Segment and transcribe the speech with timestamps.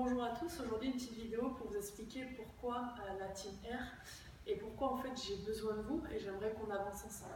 [0.00, 3.82] Bonjour à tous, aujourd'hui une petite vidéo pour vous expliquer pourquoi euh, la Team R
[4.46, 7.32] et pourquoi en fait j'ai besoin de vous et j'aimerais qu'on avance ensemble.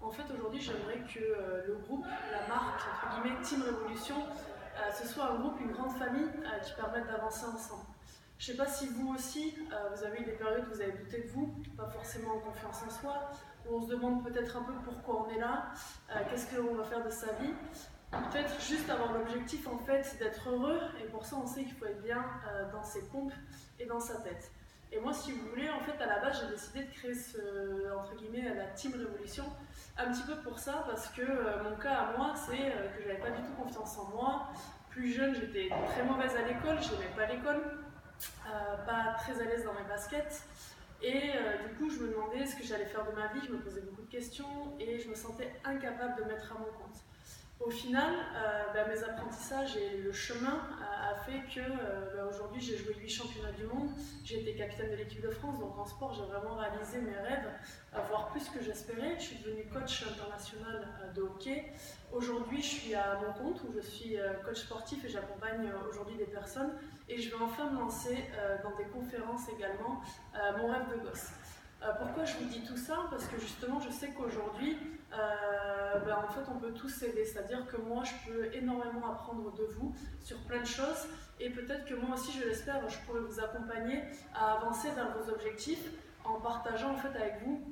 [0.00, 4.90] En fait aujourd'hui j'aimerais que euh, le groupe, la marque entre guillemets Team Révolution, euh,
[4.92, 6.30] ce soit un groupe, une grande famille
[6.64, 7.84] qui permette d'avancer ensemble.
[8.38, 9.54] Je ne sais pas si vous aussi,
[9.94, 12.82] vous avez eu des périodes où vous avez douté de vous, pas forcément en confiance
[12.86, 13.30] en soi,
[13.68, 15.72] où on se demande peut-être un peu pourquoi on est là,
[16.30, 17.52] qu'est-ce qu'on va faire de sa vie.
[18.30, 21.86] Peut-être juste avoir l'objectif en fait d'être heureux et pour ça on sait qu'il faut
[21.86, 23.32] être bien euh, dans ses pompes
[23.78, 24.50] et dans sa tête.
[24.92, 27.12] Et moi si vous voulez en fait à la base j'ai décidé de créer
[27.98, 29.44] entre guillemets la team révolution
[29.98, 33.02] un petit peu pour ça parce que euh, mon cas à moi c'est euh, que
[33.02, 34.48] j'avais pas du tout confiance en moi.
[34.90, 37.60] Plus jeune j'étais très mauvaise à l'école, je n'aimais pas l'école,
[38.86, 40.42] pas très à l'aise dans mes baskets.
[41.02, 41.32] Et
[41.68, 43.82] du coup, je me demandais ce que j'allais faire de ma vie, je me posais
[43.82, 46.96] beaucoup de questions et je me sentais incapable de mettre à mon compte.
[47.58, 52.60] Au final, euh, bah, mes apprentissages et le chemin a, fait que euh, bah, aujourd'hui
[52.60, 53.88] j'ai joué 8 championnats du monde,
[54.24, 57.48] j'ai été capitaine de l'équipe de France, donc en sport j'ai vraiment réalisé mes rêves,
[58.10, 59.16] voire plus que j'espérais.
[59.18, 61.72] Je suis devenue coach international euh, de hockey.
[62.12, 66.26] Aujourd'hui je suis à mon compte où je suis coach sportif et j'accompagne aujourd'hui des
[66.26, 66.72] personnes
[67.08, 68.24] et je vais enfin me lancer
[68.62, 70.00] dans des conférences également,
[70.58, 71.30] mon rêve de gosse.
[71.94, 73.06] Pourquoi je vous dis tout ça?
[73.10, 74.76] Parce que justement je sais qu'aujourd'hui
[75.12, 77.24] euh, ben, en fait, on peut tous s'aider.
[77.24, 81.06] C'est-à-dire que moi, je peux énormément apprendre de vous sur plein de choses.
[81.40, 84.02] Et peut-être que moi aussi, je l'espère, je pourrais vous accompagner
[84.34, 85.90] à avancer vers vos objectifs
[86.24, 87.62] en partageant en fait avec vous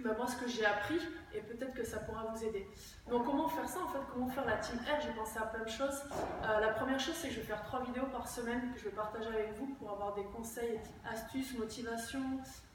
[0.00, 0.98] bah, moi ce que j'ai appris
[1.34, 2.66] et peut-être que ça pourra vous aider.
[3.10, 3.98] Donc comment faire ça en fait?
[4.12, 6.02] Comment faire la team R J'ai pensé à plein de choses.
[6.44, 8.84] Euh, la première chose c'est que je vais faire trois vidéos par semaine que je
[8.84, 12.22] vais partager avec vous pour avoir des conseils, astuces, motivation,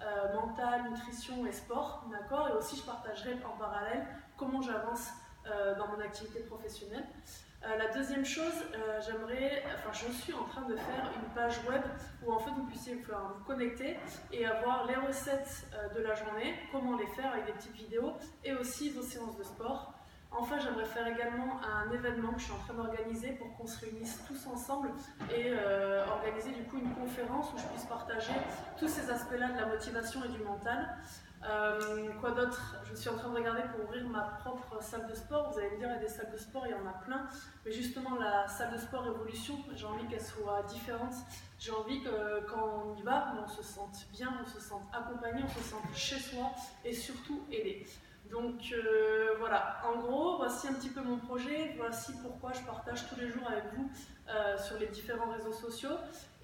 [0.02, 2.50] euh, mentale, nutrition et sport, d'accord?
[2.50, 4.06] Et aussi je partagerai en parallèle
[4.38, 5.10] comment j'avance
[5.78, 7.06] dans mon activité professionnelle.
[7.66, 11.58] Euh, la deuxième chose, euh, j'aimerais, enfin je suis en train de faire une page
[11.68, 11.82] web
[12.24, 13.98] où en fait vous puissiez vous connecter
[14.32, 18.14] et avoir les recettes de la journée, comment les faire avec des petites vidéos
[18.44, 19.94] et aussi vos séances de sport.
[20.32, 20.60] Enfin,
[20.98, 24.48] faire également un événement que je suis en train d'organiser pour qu'on se réunisse tous
[24.48, 24.90] ensemble
[25.30, 25.54] et
[26.10, 28.34] organiser du coup une conférence où je puisse partager
[28.80, 30.98] tous ces aspects-là de la motivation et du mental.
[31.48, 32.78] Euh, quoi d'autre?
[32.90, 35.52] Je suis en train de regarder pour ouvrir ma propre salle de sport.
[35.52, 36.94] Vous allez me dire, il y a des salles de sport, il y en a
[36.94, 37.28] plein.
[37.64, 41.14] Mais justement, la salle de sport Évolution, j'ai envie qu'elle soit différente.
[41.60, 45.44] J'ai envie que quand on y va, on se sente bien, on se sente accompagné,
[45.44, 46.52] on se sente chez soi
[46.84, 47.86] et surtout aidé.
[48.32, 53.08] Donc euh, voilà, en gros, voici un petit peu mon projet, voici pourquoi je partage
[53.08, 53.90] tous les jours avec vous
[54.30, 55.96] euh, sur les différents réseaux sociaux.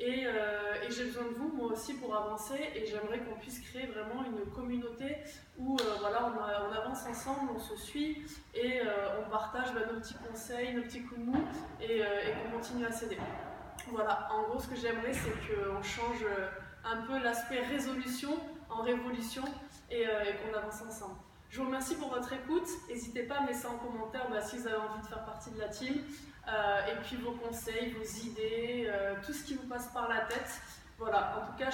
[0.01, 2.59] Euh, et, j'ai besoin de vous, moi aussi, pour avancer.
[2.75, 5.17] Et j'aimerais qu'on puisse créer vraiment une communauté
[5.57, 8.81] où voilà, on, avance ensemble, on se suit et
[9.19, 11.45] on partage bah, nos petits conseils, nos petits coups de mou
[11.81, 13.17] et, qu'on continue à s'aider.
[13.87, 16.25] Voilà, en gros, ce que j'aimerais, c'est qu'on change
[16.85, 18.31] un peu l'aspect résolution
[18.69, 19.43] en révolution
[19.91, 21.15] et qu'on avance ensemble.
[21.53, 22.67] Je vous remercie pour votre écoute.
[22.89, 25.51] N'hésitez pas à mettre ça en commentaire bah, si vous avez envie de faire partie
[25.51, 26.01] de la team.
[26.47, 30.21] Euh, et puis vos conseils, vos idées, euh, tout ce qui vous passe par la
[30.21, 30.49] tête.
[30.97, 31.69] Voilà, en tout cas,